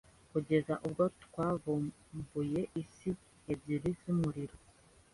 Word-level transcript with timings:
kugeza 0.31 0.73
ubwo 0.85 1.03
tuvumbuye 1.19 2.61
isi 2.81 3.09
ebyiri 3.51 3.89
zumuriro 4.01 4.57